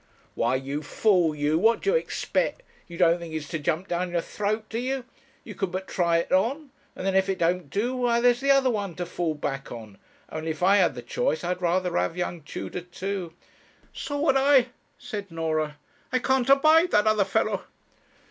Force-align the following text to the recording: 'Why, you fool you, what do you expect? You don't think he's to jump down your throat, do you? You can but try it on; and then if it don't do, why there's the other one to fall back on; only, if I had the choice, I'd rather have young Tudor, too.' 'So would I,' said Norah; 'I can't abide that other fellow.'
'Why, 0.33 0.55
you 0.55 0.81
fool 0.81 1.35
you, 1.35 1.59
what 1.59 1.83
do 1.83 1.91
you 1.91 1.95
expect? 1.95 2.63
You 2.87 2.97
don't 2.97 3.19
think 3.19 3.33
he's 3.33 3.47
to 3.49 3.59
jump 3.59 3.87
down 3.87 4.09
your 4.09 4.19
throat, 4.21 4.65
do 4.67 4.79
you? 4.79 5.05
You 5.43 5.53
can 5.53 5.69
but 5.69 5.87
try 5.87 6.17
it 6.17 6.31
on; 6.31 6.71
and 6.95 7.05
then 7.05 7.13
if 7.15 7.29
it 7.29 7.37
don't 7.37 7.69
do, 7.69 7.95
why 7.95 8.19
there's 8.19 8.39
the 8.41 8.49
other 8.49 8.71
one 8.71 8.95
to 8.95 9.05
fall 9.05 9.35
back 9.35 9.71
on; 9.71 9.99
only, 10.31 10.49
if 10.49 10.63
I 10.63 10.77
had 10.77 10.95
the 10.95 11.03
choice, 11.03 11.43
I'd 11.43 11.61
rather 11.61 11.95
have 11.99 12.17
young 12.17 12.41
Tudor, 12.41 12.81
too.' 12.81 13.35
'So 13.93 14.19
would 14.21 14.37
I,' 14.37 14.69
said 14.97 15.29
Norah; 15.29 15.77
'I 16.11 16.17
can't 16.17 16.49
abide 16.49 16.89
that 16.89 17.05
other 17.05 17.23
fellow.' 17.23 17.61